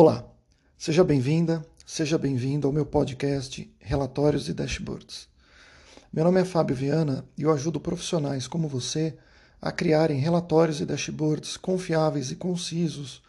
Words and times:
Olá, 0.00 0.24
seja 0.78 1.02
bem-vinda, 1.02 1.66
seja 1.84 2.16
bem-vindo 2.16 2.68
ao 2.68 2.72
meu 2.72 2.86
podcast 2.86 3.68
Relatórios 3.80 4.48
e 4.48 4.54
Dashboards. 4.54 5.26
Meu 6.12 6.22
nome 6.22 6.40
é 6.40 6.44
Fábio 6.44 6.76
Viana 6.76 7.24
e 7.36 7.42
eu 7.42 7.50
ajudo 7.50 7.80
profissionais 7.80 8.46
como 8.46 8.68
você 8.68 9.18
a 9.60 9.72
criarem 9.72 10.20
relatórios 10.20 10.80
e 10.80 10.86
dashboards 10.86 11.56
confiáveis 11.56 12.30
e 12.30 12.36
concisos 12.36 13.20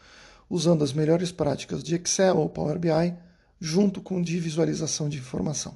usando 0.48 0.84
as 0.84 0.94
melhores 0.94 1.32
práticas 1.32 1.84
de 1.84 1.96
Excel 1.96 2.38
ou 2.38 2.48
Power 2.48 2.78
BI 2.78 3.16
junto 3.60 4.00
com 4.00 4.22
de 4.22 4.40
visualização 4.40 5.10
de 5.10 5.18
informação. 5.18 5.76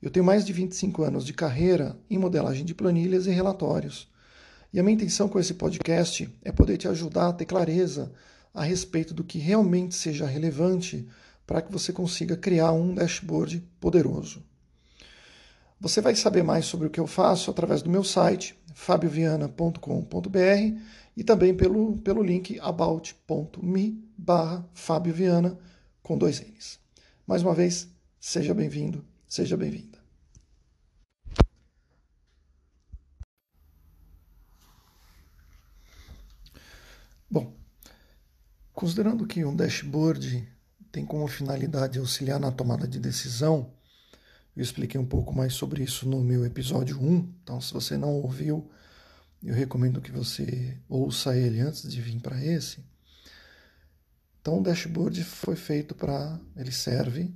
Eu 0.00 0.10
tenho 0.10 0.24
mais 0.24 0.46
de 0.46 0.52
25 0.52 1.02
anos 1.02 1.26
de 1.26 1.32
carreira 1.32 1.98
em 2.08 2.18
modelagem 2.18 2.64
de 2.64 2.72
planilhas 2.72 3.26
e 3.26 3.30
relatórios. 3.30 4.08
E 4.72 4.78
a 4.78 4.82
minha 4.84 4.94
intenção 4.94 5.28
com 5.28 5.40
esse 5.40 5.54
podcast 5.54 6.32
é 6.44 6.52
poder 6.52 6.76
te 6.76 6.86
ajudar 6.86 7.30
a 7.30 7.32
ter 7.32 7.46
clareza 7.46 8.12
a 8.52 8.62
respeito 8.62 9.14
do 9.14 9.24
que 9.24 9.38
realmente 9.38 9.94
seja 9.94 10.26
relevante 10.26 11.08
para 11.46 11.62
que 11.62 11.72
você 11.72 11.92
consiga 11.92 12.36
criar 12.36 12.72
um 12.72 12.94
dashboard 12.94 13.64
poderoso. 13.80 14.42
Você 15.80 16.00
vai 16.00 16.14
saber 16.14 16.42
mais 16.42 16.66
sobre 16.66 16.88
o 16.88 16.90
que 16.90 16.98
eu 16.98 17.06
faço 17.06 17.50
através 17.50 17.82
do 17.82 17.90
meu 17.90 18.02
site, 18.02 18.58
fabioviana.com.br 18.74 20.80
e 21.16 21.24
também 21.24 21.54
pelo, 21.54 21.98
pelo 21.98 22.22
link 22.22 22.58
about.me 22.60 24.04
barra 24.16 24.68
Fábio 24.74 25.14
Viana 25.14 25.56
com 26.02 26.18
dois 26.18 26.40
N's. 26.40 26.80
Mais 27.26 27.42
uma 27.42 27.54
vez, 27.54 27.88
seja 28.18 28.54
bem-vindo, 28.54 29.04
seja 29.28 29.56
bem-vinda. 29.56 29.98
Bom, 37.30 37.57
Considerando 38.78 39.26
que 39.26 39.44
um 39.44 39.56
dashboard 39.56 40.48
tem 40.92 41.04
como 41.04 41.26
finalidade 41.26 41.98
auxiliar 41.98 42.38
na 42.38 42.52
tomada 42.52 42.86
de 42.86 43.00
decisão, 43.00 43.72
eu 44.54 44.62
expliquei 44.62 45.00
um 45.00 45.04
pouco 45.04 45.34
mais 45.34 45.54
sobre 45.54 45.82
isso 45.82 46.08
no 46.08 46.22
meu 46.22 46.46
episódio 46.46 46.96
1, 46.96 47.34
então 47.42 47.60
se 47.60 47.74
você 47.74 47.96
não 47.96 48.14
ouviu, 48.14 48.70
eu 49.42 49.52
recomendo 49.52 50.00
que 50.00 50.12
você 50.12 50.78
ouça 50.88 51.36
ele 51.36 51.58
antes 51.58 51.90
de 51.90 52.00
vir 52.00 52.20
para 52.20 52.40
esse. 52.40 52.84
Então 54.40 54.60
o 54.60 54.62
dashboard 54.62 55.24
foi 55.24 55.56
feito 55.56 55.92
para, 55.92 56.38
ele 56.54 56.70
serve 56.70 57.34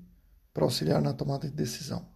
para 0.55 0.63
auxiliar 0.63 1.03
na 1.03 1.13
tomada 1.13 1.49
de 1.49 1.57
decisão. 1.57 2.07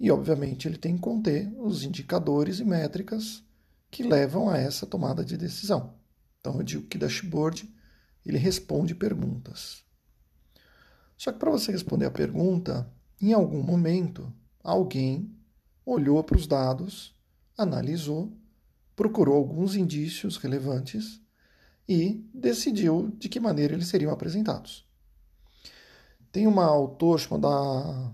E 0.00 0.10
obviamente 0.10 0.66
ele 0.66 0.78
tem 0.78 0.94
que 0.94 1.02
conter 1.02 1.52
os 1.58 1.84
indicadores 1.84 2.58
e 2.58 2.64
métricas 2.64 3.44
que 3.90 4.02
levam 4.02 4.48
a 4.48 4.56
essa 4.56 4.86
tomada 4.86 5.22
de 5.22 5.36
decisão. 5.36 5.92
Então 6.40 6.56
eu 6.56 6.62
digo 6.62 6.86
que 6.86 6.96
dashboard 6.96 7.70
ele 8.24 8.38
responde 8.38 8.94
perguntas. 8.94 9.84
Só 11.16 11.32
que 11.32 11.38
para 11.38 11.50
você 11.50 11.72
responder 11.72 12.06
a 12.06 12.10
pergunta, 12.10 12.90
em 13.20 13.32
algum 13.32 13.62
momento, 13.62 14.32
alguém 14.62 15.30
olhou 15.84 16.22
para 16.24 16.36
os 16.36 16.46
dados, 16.46 17.14
analisou, 17.56 18.32
procurou 18.96 19.36
alguns 19.36 19.74
indícios 19.74 20.36
relevantes 20.36 21.20
e 21.88 22.24
decidiu 22.32 23.12
de 23.18 23.28
que 23.28 23.40
maneira 23.40 23.74
eles 23.74 23.88
seriam 23.88 24.12
apresentados. 24.12 24.86
Tem 26.32 26.46
uma 26.46 26.64
autora 26.64 27.18
chamada 27.18 28.12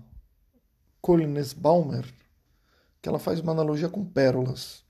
Collins 1.01 1.53
Baumer 1.53 2.05
que 3.01 3.09
ela 3.09 3.19
faz 3.19 3.39
uma 3.39 3.51
analogia 3.51 3.89
com 3.89 4.05
pérolas. 4.05 4.85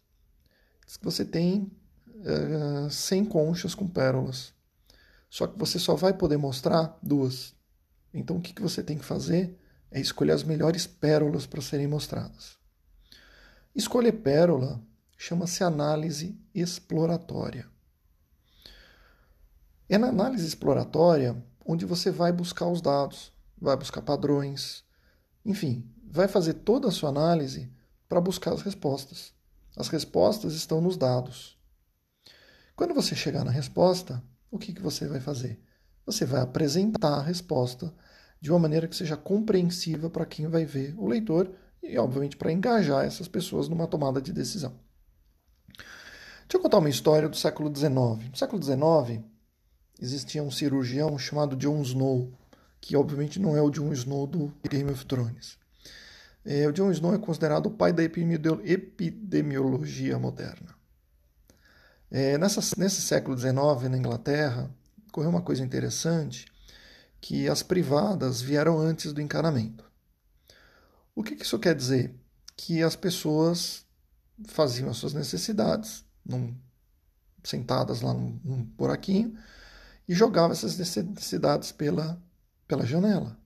Diz 0.86 0.98
que 0.98 1.06
você 1.06 1.24
tem 1.24 1.72
uh, 2.08 2.88
eh, 2.88 2.90
100 2.90 3.26
conchas 3.26 3.74
com 3.74 3.88
pérolas. 3.88 4.54
Só 5.32 5.48
que 5.48 5.58
você 5.58 5.80
só 5.80 5.96
vai 5.96 6.14
poder 6.14 6.36
mostrar 6.36 7.00
duas. 7.02 7.56
Então 8.14 8.36
o 8.36 8.42
que, 8.42 8.62
você 8.62 8.84
tem 8.84 8.98
que 8.98 9.06
fazer 9.06 9.58
é 9.90 9.98
escolher 9.98 10.34
as 10.34 10.44
melhores 10.44 10.86
pérolas 10.86 11.46
para 11.46 11.62
serem 11.62 11.88
mostradas. 11.88 12.58
Escolher 13.74 14.12
pérola 14.12 14.84
chama-se 15.18 15.64
análise 15.64 16.38
exploratória. 16.54 17.66
É 19.88 19.98
na 19.98 20.10
análise 20.10 20.46
exploratória 20.46 21.42
onde 21.66 21.86
você 21.86 22.12
vai 22.12 22.34
buscar 22.34 22.68
os 22.68 22.82
dados, 22.82 23.32
vai 23.58 23.78
buscar 23.78 24.02
padrões, 24.02 24.84
enfim, 25.46 25.90
vai 26.04 26.28
fazer 26.28 26.56
toda 26.56 26.90
a 26.90 26.92
sua 26.92 27.08
análise 27.08 27.72
para 28.10 28.20
buscar 28.20 28.52
as 28.52 28.62
respostas. 28.64 29.34
As 29.78 29.88
respostas 29.88 30.56
estão 30.56 30.82
nos 30.82 30.98
dados. 30.98 31.58
Quando 32.76 32.94
você 32.94 33.16
chegar 33.16 33.46
na 33.46 33.52
resposta, 33.52 34.22
o 34.52 34.60
que, 34.60 34.74
que 34.74 34.82
você 34.82 35.08
vai 35.08 35.22
fazer? 35.22 35.60
Você 36.06 36.26
vai 36.26 36.42
apresentar 36.42 37.16
a 37.16 37.24
resposta 37.24 37.94
de 38.40 38.52
uma 38.52 38.60
maneira 38.60 38.88
que 38.88 38.96
seja 38.96 39.16
compreensiva 39.16 40.10
para 40.10 40.26
quem 40.26 40.48
vai 40.48 40.66
ver 40.66 40.94
o 40.98 41.08
leitor 41.08 41.50
e, 41.82 41.98
obviamente, 41.98 42.36
para 42.36 42.52
engajar 42.52 43.06
essas 43.06 43.28
pessoas 43.28 43.70
numa 43.70 43.88
tomada 43.88 44.22
de 44.22 44.34
decisão. 44.34 44.74
Deixa 45.78 46.58
eu 46.58 46.62
contar 46.62 46.80
uma 46.80 46.90
história 46.90 47.30
do 47.30 47.38
século 47.38 47.74
XIX. 47.74 48.30
No 48.30 48.36
século 48.36 48.62
XIX, 48.62 49.24
existia 50.02 50.44
um 50.44 50.52
cirurgião 50.52 51.18
chamado 51.18 51.56
John 51.56 51.82
Snow, 51.82 52.34
que 52.82 52.98
obviamente 52.98 53.40
não 53.40 53.56
é 53.56 53.62
o 53.62 53.70
John 53.70 53.94
Snow 53.94 54.28
do 54.28 54.54
Game 54.70 54.92
of 54.92 55.06
Thrones. 55.06 55.58
É, 56.44 56.68
o 56.68 56.74
John 56.74 56.92
Snow 56.92 57.14
é 57.14 57.20
considerado 57.20 57.68
o 57.68 57.72
pai 57.72 57.94
da 57.94 58.04
epidemiologia 58.04 60.20
moderna. 60.20 60.81
É, 62.14 62.38
nessa, 62.38 62.60
nesse 62.78 63.02
século 63.02 63.38
XIX, 63.38 63.90
na 63.90 63.98
Inglaterra, 63.98 64.70
ocorreu 65.08 65.30
uma 65.30 65.42
coisa 65.42 65.64
interessante, 65.64 66.46
que 67.22 67.48
as 67.48 67.64
privadas 67.64 68.42
vieram 68.42 68.78
antes 68.78 69.14
do 69.14 69.22
encanamento. 69.22 69.90
O 71.16 71.24
que, 71.24 71.38
que 71.38 71.46
isso 71.46 71.58
quer 71.58 71.74
dizer? 71.74 72.14
Que 72.58 72.84
as 72.84 72.98
pessoas 72.98 73.86
faziam 74.46 74.90
as 74.90 74.98
suas 74.98 75.14
necessidades, 75.14 76.04
num, 76.26 76.54
sentadas 77.46 78.02
lá 78.02 78.14
num, 78.14 78.38
num 78.44 78.64
buraquinho, 78.64 79.38
e 80.06 80.14
jogavam 80.14 80.52
essas 80.52 80.78
necessidades 80.78 81.72
pela, 81.72 82.22
pela 82.68 82.86
janela. 82.86 83.40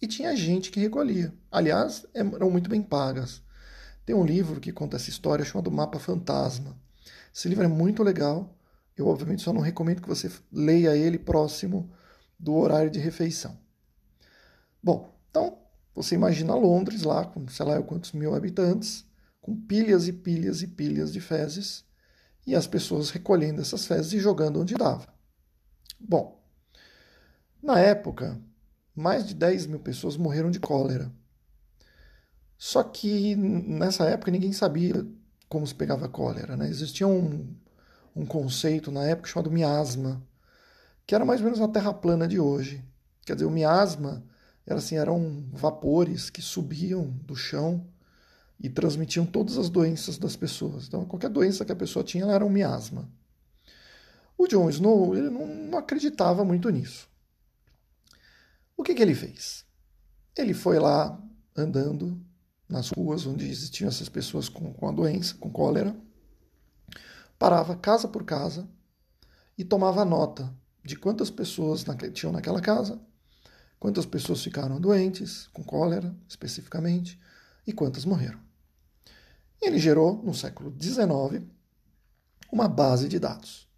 E 0.00 0.06
tinha 0.06 0.36
gente 0.36 0.70
que 0.70 0.80
recolhia. 0.80 1.32
Aliás, 1.50 2.04
eram 2.12 2.50
muito 2.50 2.68
bem 2.68 2.82
pagas. 2.82 3.40
Tem 4.04 4.14
um 4.14 4.26
livro 4.26 4.60
que 4.60 4.72
conta 4.72 4.96
essa 4.96 5.08
história 5.08 5.44
chamado 5.44 5.70
Mapa 5.70 5.98
Fantasma 5.98 6.76
esse 7.34 7.48
livro 7.48 7.64
é 7.64 7.68
muito 7.68 8.02
legal. 8.02 8.58
Eu, 8.96 9.08
obviamente, 9.08 9.42
só 9.42 9.52
não 9.52 9.60
recomendo 9.60 10.02
que 10.02 10.08
você 10.08 10.30
leia 10.52 10.96
ele 10.96 11.18
próximo 11.18 11.90
do 12.38 12.54
horário 12.54 12.90
de 12.90 12.98
refeição. 12.98 13.58
Bom, 14.82 15.16
então, 15.30 15.58
você 15.94 16.14
imagina 16.14 16.54
Londres 16.54 17.02
lá, 17.02 17.24
com 17.24 17.46
sei 17.48 17.64
lá 17.64 17.82
quantos 17.82 18.12
mil 18.12 18.34
habitantes, 18.34 19.04
com 19.40 19.58
pilhas 19.58 20.08
e 20.08 20.12
pilhas 20.12 20.62
e 20.62 20.66
pilhas 20.66 21.12
de 21.12 21.20
fezes, 21.20 21.84
e 22.46 22.54
as 22.54 22.66
pessoas 22.66 23.10
recolhendo 23.10 23.60
essas 23.60 23.86
fezes 23.86 24.12
e 24.12 24.18
jogando 24.18 24.60
onde 24.60 24.74
dava. 24.74 25.06
Bom, 25.98 26.42
na 27.62 27.78
época, 27.78 28.40
mais 28.94 29.26
de 29.26 29.34
10 29.34 29.66
mil 29.66 29.78
pessoas 29.78 30.16
morreram 30.16 30.50
de 30.50 30.58
cólera. 30.58 31.12
Só 32.58 32.82
que 32.82 33.36
nessa 33.36 34.04
época 34.04 34.30
ninguém 34.30 34.52
sabia 34.52 35.06
como 35.52 35.66
se 35.66 35.74
pegava 35.74 36.08
cólera. 36.08 36.56
Né? 36.56 36.66
Existia 36.66 37.06
um, 37.06 37.54
um 38.16 38.24
conceito 38.24 38.90
na 38.90 39.04
época 39.04 39.28
chamado 39.28 39.50
miasma, 39.50 40.26
que 41.06 41.14
era 41.14 41.26
mais 41.26 41.40
ou 41.40 41.44
menos 41.44 41.60
a 41.60 41.68
terra 41.68 41.92
plana 41.92 42.26
de 42.26 42.40
hoje. 42.40 42.82
Quer 43.26 43.34
dizer, 43.34 43.44
o 43.44 43.50
miasma 43.50 44.24
era 44.66 44.78
assim, 44.78 44.96
eram 44.96 45.46
vapores 45.52 46.30
que 46.30 46.40
subiam 46.40 47.04
do 47.26 47.36
chão 47.36 47.86
e 48.58 48.70
transmitiam 48.70 49.26
todas 49.26 49.58
as 49.58 49.68
doenças 49.68 50.16
das 50.16 50.36
pessoas. 50.36 50.86
Então, 50.86 51.04
qualquer 51.04 51.28
doença 51.28 51.66
que 51.66 51.72
a 51.72 51.76
pessoa 51.76 52.02
tinha, 52.02 52.24
era 52.24 52.46
um 52.46 52.48
miasma. 52.48 53.06
O 54.38 54.48
Jon 54.48 54.70
Snow 54.70 55.14
ele 55.14 55.28
não 55.28 55.76
acreditava 55.76 56.46
muito 56.46 56.70
nisso. 56.70 57.10
O 58.74 58.82
que, 58.82 58.94
que 58.94 59.02
ele 59.02 59.14
fez? 59.14 59.66
Ele 60.34 60.54
foi 60.54 60.78
lá 60.78 61.22
andando 61.54 62.18
nas 62.72 62.88
ruas 62.88 63.26
onde 63.26 63.46
existiam 63.46 63.86
essas 63.86 64.08
pessoas 64.08 64.48
com, 64.48 64.72
com 64.72 64.88
a 64.88 64.92
doença, 64.92 65.34
com 65.34 65.50
cólera, 65.50 65.94
parava 67.38 67.76
casa 67.76 68.08
por 68.08 68.24
casa 68.24 68.66
e 69.58 69.62
tomava 69.62 70.06
nota 70.06 70.52
de 70.82 70.96
quantas 70.96 71.30
pessoas 71.30 71.84
tinham 72.14 72.32
naquela 72.32 72.62
casa, 72.62 72.98
quantas 73.78 74.06
pessoas 74.06 74.42
ficaram 74.42 74.80
doentes, 74.80 75.48
com 75.48 75.62
cólera 75.62 76.16
especificamente, 76.26 77.20
e 77.66 77.72
quantas 77.74 78.06
morreram. 78.06 78.40
Ele 79.60 79.78
gerou, 79.78 80.22
no 80.22 80.34
século 80.34 80.74
XIX, 80.80 81.44
uma 82.50 82.66
base 82.68 83.06
de 83.06 83.18
dados. 83.18 83.68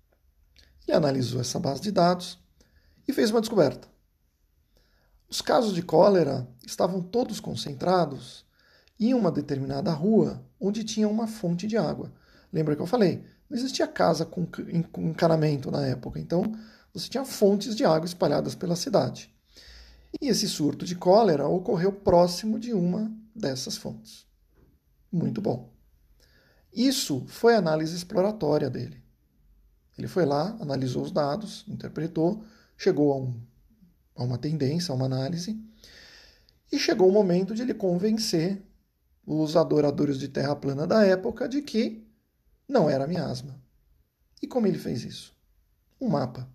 Ele 0.87 0.97
analisou 0.97 1.40
essa 1.40 1.58
base 1.58 1.82
de 1.82 1.90
dados 1.90 2.38
e 3.08 3.12
fez 3.12 3.31
uma 3.31 3.40
descoberta. 3.40 3.88
Os 5.29 5.43
casos 5.43 5.75
de 5.75 5.82
cólera 5.82 6.49
estavam 6.64 7.02
todos 7.02 7.40
concentrados 7.40 8.44
em 8.99 9.14
uma 9.14 9.31
determinada 9.31 9.93
rua 9.93 10.44
onde 10.61 10.85
tinha 10.85 11.08
uma 11.08 11.26
fonte 11.26 11.67
de 11.67 11.76
água. 11.76 12.12
Lembra 12.52 12.76
que 12.76 12.82
eu 12.82 12.87
falei? 12.87 13.25
Não 13.49 13.56
existia 13.56 13.87
casa 13.87 14.25
com 14.25 14.46
encanamento 14.99 15.70
na 15.70 15.87
época, 15.87 16.19
então 16.19 16.55
você 16.93 17.08
tinha 17.08 17.25
fontes 17.25 17.75
de 17.75 17.85
água 17.85 18.06
espalhadas 18.06 18.55
pela 18.55 18.76
cidade. 18.76 19.32
E 20.20 20.29
esse 20.29 20.49
surto 20.49 20.85
de 20.85 20.94
cólera 20.94 21.49
ocorreu 21.49 21.93
próximo 21.93 22.58
de 22.58 22.73
uma 22.73 23.12
dessas 23.35 23.76
fontes. 23.76 24.26
Muito 25.11 25.40
bom. 25.40 25.73
Isso 26.73 27.25
foi 27.26 27.55
a 27.55 27.58
análise 27.58 27.94
exploratória 27.94 28.70
dele. 28.70 29.02
Ele 29.97 30.08
foi 30.08 30.25
lá, 30.25 30.56
analisou 30.61 31.02
os 31.02 31.12
dados, 31.12 31.64
interpretou, 31.69 32.44
chegou 32.76 33.12
a, 33.12 33.17
um, 33.17 33.40
a 34.17 34.25
uma 34.25 34.38
tendência, 34.38 34.93
a 34.93 34.94
uma 34.94 35.06
análise, 35.06 35.61
e 36.70 36.79
chegou 36.79 37.08
o 37.08 37.12
momento 37.12 37.55
de 37.55 37.62
ele 37.62 37.75
convencer 37.75 38.61
os 39.26 39.56
adoradores 39.56 40.19
de 40.19 40.29
terra 40.29 40.55
plana 40.55 40.87
da 40.87 41.05
época 41.05 41.49
de 41.49 41.62
que 41.62 42.06
não 42.69 42.88
era 42.88 43.06
miasma. 43.06 43.61
E 44.43 44.47
como 44.47 44.67
ele 44.67 44.79
fez 44.79 45.05
isso? 45.05 45.35
Um 46.00 46.09
mapa. 46.09 46.49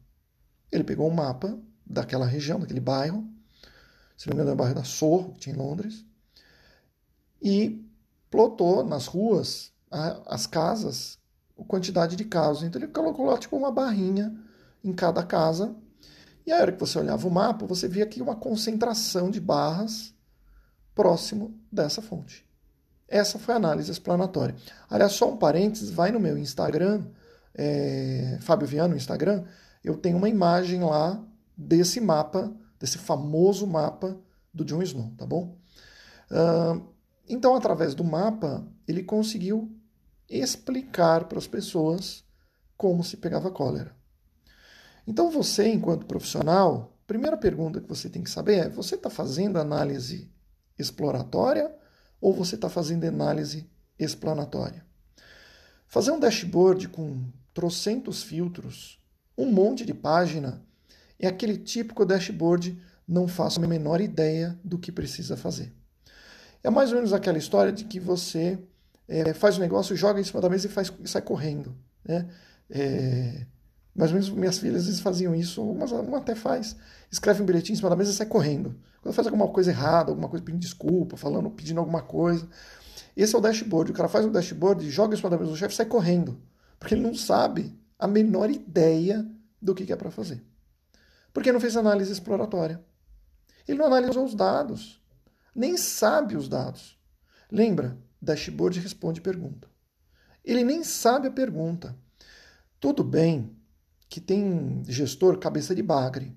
Ele 0.72 0.84
pegou 0.84 1.10
um 1.10 1.14
mapa 1.14 1.60
daquela 1.86 2.26
região, 2.26 2.60
daquele 2.60 2.80
bairro, 2.80 3.28
se 4.16 4.28
não 4.28 4.36
me 4.36 4.42
engano, 4.42 4.52
é 4.52 4.54
o 4.54 4.58
bairro 4.58 4.76
da 4.76 4.84
Sorro, 4.84 5.32
que 5.34 5.40
tinha 5.40 5.56
em 5.56 5.58
Londres, 5.58 6.06
e 7.42 7.84
plotou 8.30 8.84
nas 8.84 9.08
ruas 9.08 9.72
as 9.90 10.46
casas, 10.46 11.18
a 11.58 11.64
quantidade 11.64 12.16
de 12.16 12.26
casos. 12.26 12.64
Então 12.64 12.82
ele 12.82 12.92
colocou 12.92 13.26
lá 13.26 13.38
tipo 13.38 13.56
uma 13.56 13.72
barrinha 13.72 14.38
em 14.84 14.94
cada 14.94 15.24
casa. 15.24 15.76
E 16.46 16.52
a 16.52 16.58
hora 16.58 16.72
que 16.72 16.80
você 16.80 17.00
olhava 17.00 17.28
o 17.28 17.32
mapa, 17.32 17.66
você 17.66 17.88
via 17.88 18.04
aqui 18.04 18.22
uma 18.22 18.36
concentração 18.36 19.32
de 19.32 19.40
barras 19.40 20.14
próximo 20.94 21.58
dessa 21.72 22.02
fonte. 22.02 22.49
Essa 23.10 23.40
foi 23.40 23.56
a 23.56 23.58
análise 23.58 23.92
explanatória. 23.92 24.56
Aliás, 24.90 25.14
só 25.14 25.32
um 25.32 25.38
parênteses, 25.38 25.90
vai 25.90 26.12
no 26.12 26.20
meu 26.20 26.38
Instagram, 26.38 27.06
é, 27.56 28.38
Fábio 28.42 28.68
Viano, 28.68 28.90
no 28.90 28.98
Instagram, 28.98 29.44
eu 29.84 29.98
tenho 29.98 30.18
uma 30.18 30.30
imagem 30.30 30.82
lá 30.82 31.22
desse 31.58 32.00
mapa 32.00 32.54
desse 32.80 32.98
famoso 32.98 33.68
mapa 33.68 34.18
do 34.54 34.64
Jon 34.64 34.82
Snow, 34.82 35.12
tá 35.18 35.26
bom? 35.26 35.58
Uh, 36.32 36.88
então, 37.28 37.54
através 37.56 37.94
do 37.94 38.04
mapa, 38.04 38.66
ele 38.88 39.04
conseguiu 39.04 39.70
explicar 40.30 41.26
para 41.26 41.38
as 41.38 41.48
pessoas 41.48 42.24
como 42.78 43.04
se 43.04 43.18
pegava 43.18 43.52
cólera. 43.52 43.96
Então, 45.06 45.30
você, 45.30 45.68
enquanto 45.68 46.06
profissional, 46.06 46.98
primeira 47.06 47.36
pergunta 47.36 47.82
que 47.82 47.90
você 47.90 48.10
tem 48.10 48.24
que 48.24 48.30
saber 48.30 48.66
é: 48.66 48.70
você 48.70 48.96
está 48.96 49.10
fazendo 49.10 49.60
análise 49.60 50.32
exploratória 50.78 51.76
ou 52.22 52.34
você 52.34 52.56
está 52.56 52.70
fazendo 52.70 53.06
análise 53.06 53.70
explanatória? 53.98 54.86
Fazer 55.88 56.12
um 56.12 56.20
dashboard 56.20 56.90
com 56.90 57.26
trocentos 57.54 58.22
filtros, 58.24 59.00
um 59.38 59.52
monte 59.52 59.86
de 59.86 59.94
página, 59.94 60.62
é 61.20 61.28
aquele 61.28 61.58
típico 61.58 62.06
dashboard, 62.06 62.80
não 63.08 63.28
faço 63.28 63.64
a 63.64 63.68
menor 63.68 64.00
ideia 64.00 64.58
do 64.64 64.78
que 64.78 64.92
precisa 64.92 65.36
fazer. 65.36 65.74
É 66.64 66.70
mais 66.70 66.90
ou 66.92 66.96
menos 66.96 67.14
aquela 67.14 67.38
história 67.38 67.72
de 67.72 67.86
que 67.86 68.00
você 68.00 68.60
é, 69.08 69.34
faz 69.34 69.56
o 69.56 69.58
um 69.60 69.62
negócio, 69.62 69.96
joga 69.96 70.20
em 70.20 70.24
cima 70.24 70.42
da 70.42 70.50
mesa 70.50 70.68
e, 70.68 70.70
faz, 70.70 70.94
e 71.04 71.08
sai 71.08 71.22
correndo. 71.22 71.76
Né? 72.06 72.30
É, 72.70 73.46
menos 73.96 74.30
minhas 74.30 74.58
filhas 74.58 74.82
às 74.82 74.86
vezes 74.86 75.02
faziam 75.02 75.36
isso, 75.36 75.62
algumas 75.62 75.92
uma 75.92 76.20
até 76.20 76.36
faz. 76.36 76.76
Escreve 77.12 77.42
um 77.42 77.46
bilhetinho 77.46 77.74
em 77.74 77.78
cima 77.78 77.90
da 77.90 77.96
mesa 77.96 78.12
e 78.12 78.14
sai 78.14 78.28
correndo. 78.28 78.76
Quando 79.02 79.14
faz 79.14 79.28
alguma 79.28 79.48
coisa 79.48 79.72
errada, 79.72 80.12
alguma 80.12 80.30
coisa 80.30 80.44
pedindo 80.44 80.62
desculpa, 80.62 81.18
falando, 81.18 81.50
pedindo 81.50 81.80
alguma 81.80 82.02
coisa. 82.02 82.48
Esse 83.16 83.36
é 83.36 83.38
o 83.38 83.42
dashboard. 83.42 83.92
O 83.92 83.96
cara 83.96 84.08
faz 84.08 84.26
um 84.26 84.32
dashboard, 84.32 84.90
joga 84.90 85.14
em 85.14 85.18
cima 85.18 85.30
da 85.30 85.38
mesa 85.38 85.52
do 85.52 85.58
chefe 85.58 85.74
e 85.74 85.78
sai 85.78 85.86
correndo. 85.86 86.40
Porque 86.78 86.94
ele 86.94 87.02
não 87.02 87.14
sabe 87.14 87.78
a 87.98 88.08
menor 88.08 88.50
ideia 88.50 89.28
do 89.62 89.76
que 89.76 89.92
é 89.92 89.96
para 89.96 90.12
fazer. 90.12 90.42
Porque 91.34 91.52
não 91.52 91.60
fez 91.60 91.76
análise 91.76 92.12
exploratória. 92.12 92.84
Ele 93.68 93.78
não 93.78 93.88
analisou 93.88 94.24
os 94.24 94.34
dados. 94.34 95.04
Nem 95.54 95.76
sabe 95.76 96.38
os 96.38 96.48
dados. 96.48 96.98
Lembra? 97.52 97.98
Dashboard 98.22 98.80
responde 98.80 99.20
pergunta. 99.20 99.68
Ele 100.44 100.64
nem 100.64 100.84
sabe 100.84 101.28
a 101.28 101.32
pergunta. 101.32 101.96
Tudo 102.80 103.04
bem 103.04 103.59
que 104.10 104.20
tem 104.20 104.84
gestor 104.88 105.38
cabeça 105.38 105.76
de 105.76 105.84
bagre. 105.84 106.36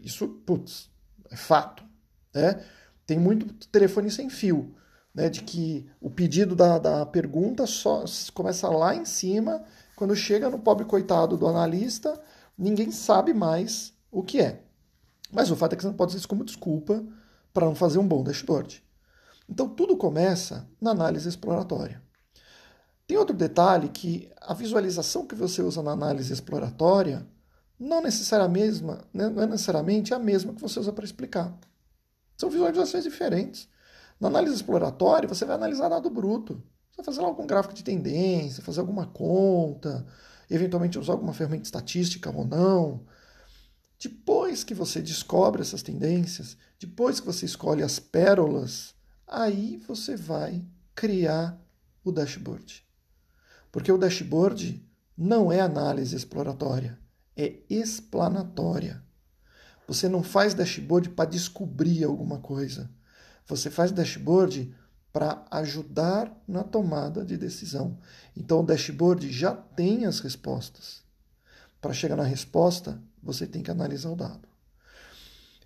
Isso, 0.00 0.28
putz, 0.46 0.88
é 1.30 1.36
fato. 1.36 1.84
Né? 2.32 2.64
Tem 3.04 3.18
muito 3.18 3.52
telefone 3.68 4.10
sem 4.10 4.30
fio. 4.30 4.74
Né, 5.14 5.28
de 5.28 5.42
que 5.42 5.86
o 6.00 6.08
pedido 6.08 6.56
da, 6.56 6.78
da 6.78 7.04
pergunta 7.04 7.66
só 7.66 8.02
começa 8.32 8.66
lá 8.70 8.94
em 8.94 9.04
cima, 9.04 9.62
quando 9.94 10.16
chega 10.16 10.48
no 10.48 10.58
pobre 10.58 10.86
coitado 10.86 11.36
do 11.36 11.46
analista, 11.46 12.18
ninguém 12.56 12.90
sabe 12.90 13.34
mais 13.34 13.92
o 14.10 14.22
que 14.22 14.40
é. 14.40 14.62
Mas 15.30 15.50
o 15.50 15.56
fato 15.56 15.74
é 15.74 15.76
que 15.76 15.82
você 15.82 15.88
não 15.88 15.94
pode 15.94 16.12
usar 16.12 16.18
isso 16.18 16.28
como 16.28 16.46
desculpa 16.46 17.04
para 17.52 17.66
não 17.66 17.74
fazer 17.74 17.98
um 17.98 18.08
bom 18.08 18.22
dashboard. 18.22 18.82
Então 19.46 19.68
tudo 19.68 19.98
começa 19.98 20.66
na 20.80 20.92
análise 20.92 21.28
exploratória. 21.28 22.02
Tem 23.06 23.16
outro 23.16 23.36
detalhe 23.36 23.88
que 23.88 24.30
a 24.40 24.54
visualização 24.54 25.26
que 25.26 25.34
você 25.34 25.62
usa 25.62 25.82
na 25.82 25.92
análise 25.92 26.32
exploratória 26.32 27.26
não 27.78 28.00
necessariamente, 28.00 28.82
né, 28.82 29.28
não 29.28 29.42
é 29.42 29.46
necessariamente 29.46 30.14
a 30.14 30.18
mesma 30.18 30.54
que 30.54 30.60
você 30.60 30.78
usa 30.78 30.92
para 30.92 31.04
explicar. 31.04 31.52
São 32.36 32.48
visualizações 32.48 33.04
diferentes. 33.04 33.68
Na 34.20 34.28
análise 34.28 34.54
exploratória, 34.54 35.28
você 35.28 35.44
vai 35.44 35.56
analisar 35.56 35.88
dado 35.88 36.08
bruto. 36.08 36.62
Você 36.90 36.98
vai 36.98 37.04
fazer 37.06 37.20
algum 37.22 37.46
gráfico 37.46 37.74
de 37.74 37.82
tendência, 37.82 38.62
fazer 38.62 38.80
alguma 38.80 39.06
conta, 39.06 40.06
eventualmente 40.48 40.98
usar 40.98 41.14
alguma 41.14 41.32
ferramenta 41.32 41.64
estatística 41.64 42.30
ou 42.30 42.44
não. 42.44 43.04
Depois 44.00 44.62
que 44.62 44.74
você 44.74 45.00
descobre 45.00 45.62
essas 45.62 45.82
tendências, 45.82 46.56
depois 46.78 47.20
que 47.20 47.26
você 47.26 47.46
escolhe 47.46 47.82
as 47.82 47.98
pérolas, 47.98 48.94
aí 49.26 49.76
você 49.88 50.16
vai 50.16 50.64
criar 50.94 51.58
o 52.04 52.12
dashboard. 52.12 52.84
Porque 53.72 53.90
o 53.90 53.96
dashboard 53.96 54.86
não 55.16 55.50
é 55.50 55.60
análise 55.60 56.14
exploratória, 56.14 56.98
é 57.34 57.60
explanatória. 57.70 59.02
Você 59.88 60.08
não 60.08 60.22
faz 60.22 60.52
dashboard 60.52 61.10
para 61.10 61.28
descobrir 61.28 62.04
alguma 62.04 62.38
coisa. 62.38 62.90
Você 63.46 63.70
faz 63.70 63.90
dashboard 63.90 64.74
para 65.12 65.44
ajudar 65.50 66.32
na 66.46 66.62
tomada 66.62 67.24
de 67.24 67.36
decisão. 67.36 67.98
Então 68.36 68.60
o 68.60 68.66
dashboard 68.66 69.30
já 69.32 69.54
tem 69.54 70.04
as 70.04 70.20
respostas. 70.20 71.02
Para 71.80 71.92
chegar 71.92 72.16
na 72.16 72.22
resposta, 72.22 73.02
você 73.22 73.46
tem 73.46 73.62
que 73.62 73.70
analisar 73.70 74.10
o 74.10 74.16
dado. 74.16 74.48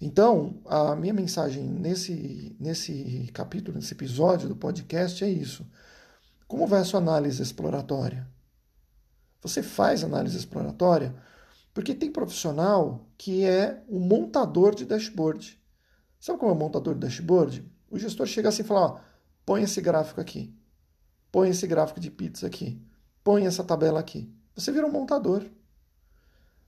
Então, 0.01 0.61
a 0.67 0.95
minha 0.95 1.15
mensagem 1.15 1.63
nesse, 1.63 2.55
nesse 2.61 3.31
capítulo, 3.33 3.77
nesse 3.77 3.95
episódio 3.95 4.49
do 4.49 4.57
podcast 4.57 5.25
é 5.25 5.29
isso. 5.29 5.67
Como 6.47 6.67
vai 6.67 6.81
a 6.81 6.85
sua 6.85 7.01
análise 7.01 7.43
exploratória? 7.43 8.29
Você 9.43 9.63
faz 9.63 10.05
análise 10.05 10.37
exploratória? 10.37 11.15
Porque 11.75 11.95
tem 11.95 12.11
profissional 12.11 13.07
que 13.19 13.45
é 13.45 13.83
o 13.89 13.99
montador 13.99 14.75
de 14.75 14.85
dashboard. 14.85 15.61
Sabe 16.21 16.39
como 16.39 16.53
é 16.53 16.55
o 16.55 16.59
montador 16.59 16.95
de 16.95 17.01
dashboard? 17.01 17.65
O 17.91 17.99
gestor 17.99 18.27
chega 18.27 18.49
assim 18.49 18.63
e 18.63 18.65
fala: 18.65 18.81
ó, 18.81 19.01
põe 19.45 19.63
esse 19.63 19.81
gráfico 19.81 20.21
aqui, 20.21 20.57
põe 21.33 21.51
esse 21.51 21.67
gráfico 21.67 21.99
de 21.99 22.11
pizza 22.11 22.47
aqui, 22.47 22.81
põe 23.25 23.47
essa 23.47 23.65
tabela 23.65 23.99
aqui. 23.99 24.33
Você 24.55 24.71
vira 24.71 24.87
um 24.87 24.93
montador. 24.93 25.45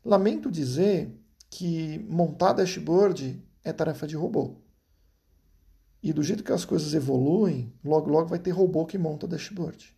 Lamento 0.05 0.51
dizer 0.51 1.17
que 1.49 1.99
montar 2.09 2.53
dashboard 2.53 3.43
é 3.65 3.73
tarefa 3.73 4.07
de 4.07 4.17
robô. 4.17 4.57
E 6.03 6.13
do 6.13 6.23
jeito 6.23 6.45
que 6.45 6.53
as 6.53 6.65
coisas 6.65 6.95
evoluem, 6.95 7.73
logo 7.85 8.11
logo 8.11 8.29
vai 8.29 8.39
ter 8.39 8.51
robô 8.51 8.87
que 8.87 8.97
monta 8.97 9.27
dashboard. 9.27 9.95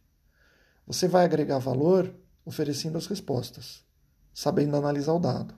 Você 0.86 1.06
vai 1.06 1.24
agregar 1.24 1.58
valor 1.58 2.14
oferecendo 2.44 2.96
as 2.98 3.06
respostas, 3.06 3.84
sabendo 4.32 4.76
analisar 4.76 5.12
o 5.12 5.18
dado. 5.18 5.54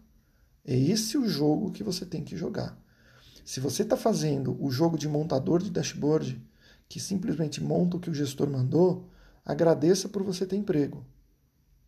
É 0.64 0.76
esse 0.76 1.16
o 1.16 1.28
jogo 1.28 1.72
que 1.72 1.82
você 1.82 2.04
tem 2.04 2.22
que 2.22 2.36
jogar. 2.36 2.78
Se 3.44 3.60
você 3.60 3.82
está 3.82 3.96
fazendo 3.96 4.56
o 4.62 4.70
jogo 4.70 4.96
de 4.96 5.08
montador 5.08 5.62
de 5.62 5.70
dashboard, 5.70 6.40
que 6.88 7.00
simplesmente 7.00 7.62
monta 7.62 7.96
o 7.96 8.00
que 8.00 8.10
o 8.10 8.14
gestor 8.14 8.48
mandou, 8.48 9.08
agradeça 9.44 10.08
por 10.08 10.22
você 10.22 10.46
ter 10.46 10.56
emprego. 10.56 11.04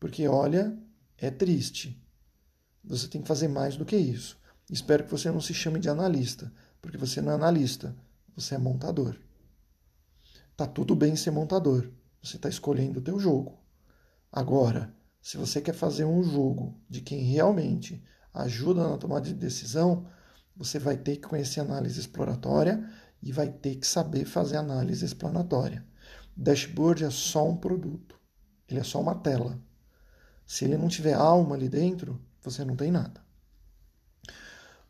Porque 0.01 0.27
olha, 0.27 0.77
é 1.19 1.31
triste. 1.31 2.03
Você 2.83 3.09
tem 3.09 3.23
que 3.23 3.29
fazer 3.29 3.49
mais 3.49 3.77
do 3.77 3.85
que 3.85 3.97
isso. 3.97 4.39
Espero 4.71 5.05
que 5.05 5.11
você 5.11 5.31
não 5.31 5.41
se 5.41 5.55
chame 5.55 5.79
de 5.79 5.89
analista, 5.89 6.53
porque 6.81 6.99
você 6.99 7.21
não 7.21 7.33
é 7.33 7.35
analista, 7.35 7.95
você 8.37 8.55
é 8.55 8.59
montador. 8.59 9.17
Tá 10.57 10.67
tudo 10.67 10.95
bem 10.95 11.17
ser 11.17 11.31
montador. 11.31 11.91
Você 12.23 12.37
está 12.37 12.49
escolhendo 12.49 13.01
o 13.01 13.03
teu 13.03 13.19
jogo. 13.19 13.59
Agora, 14.31 14.95
se 15.21 15.37
você 15.37 15.61
quer 15.61 15.75
fazer 15.75 16.05
um 16.05 16.23
jogo 16.23 16.81
de 16.89 17.01
quem 17.01 17.23
realmente 17.23 18.05
ajuda 18.33 18.89
na 18.89 18.99
tomada 18.99 19.27
de 19.27 19.35
decisão, 19.35 20.07
você 20.57 20.79
vai 20.79 20.97
ter 20.97 21.17
que 21.17 21.29
conhecer 21.29 21.61
análise 21.61 21.99
exploratória 21.99 22.89
e 23.23 23.33
vai 23.33 23.51
ter 23.51 23.77
que 23.77 23.87
saber 23.87 24.25
fazer 24.25 24.57
análise 24.57 25.05
explanatória. 25.05 25.85
Dashboard 26.37 27.05
é 27.05 27.11
só 27.11 27.49
um 27.49 27.57
produto. 27.57 28.21
Ele 28.69 28.81
é 28.81 28.85
só 28.85 29.01
uma 29.01 29.15
tela. 29.15 29.59
Se 30.47 30.65
ele 30.65 30.77
não 30.77 30.89
tiver 30.89 31.15
alma 31.15 31.55
ali 31.55 31.69
dentro, 31.69 32.21
você 32.43 32.65
não 32.65 32.77
tem 32.77 32.91
nada. 32.91 33.25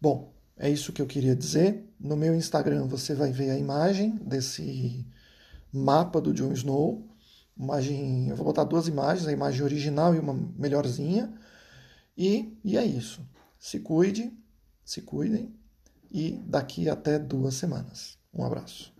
Bom, 0.00 0.33
é 0.56 0.70
isso 0.70 0.92
que 0.92 1.02
eu 1.02 1.06
queria 1.06 1.34
dizer. 1.34 1.84
No 1.98 2.16
meu 2.16 2.34
Instagram 2.34 2.86
você 2.86 3.14
vai 3.14 3.32
ver 3.32 3.50
a 3.50 3.58
imagem 3.58 4.16
desse 4.16 5.06
mapa 5.72 6.20
do 6.20 6.32
Jon 6.32 6.52
Snow. 6.52 7.08
Imagem, 7.56 8.28
eu 8.28 8.36
vou 8.36 8.46
botar 8.46 8.64
duas 8.64 8.88
imagens, 8.88 9.26
a 9.26 9.32
imagem 9.32 9.62
original 9.62 10.14
e 10.14 10.18
uma 10.18 10.34
melhorzinha. 10.56 11.32
E, 12.16 12.56
e 12.64 12.76
é 12.76 12.84
isso. 12.84 13.26
Se 13.58 13.80
cuide, 13.80 14.32
se 14.84 15.02
cuidem 15.02 15.52
e 16.10 16.40
daqui 16.46 16.88
até 16.88 17.18
duas 17.18 17.54
semanas. 17.54 18.16
Um 18.32 18.44
abraço. 18.44 18.93